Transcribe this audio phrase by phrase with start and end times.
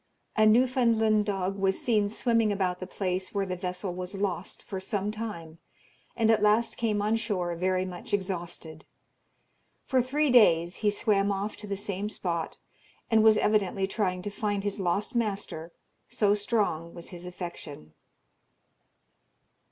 [0.35, 4.79] A Newfoundland dog was seen swimming about the place where the vessel was lost for
[4.79, 5.59] some time,
[6.15, 8.87] and at last came on shore very much exhausted.
[9.85, 12.57] For three days he swam off to the same spot,
[13.11, 15.71] and was evidently trying to find his lost master,
[16.09, 17.93] so strong was his affection.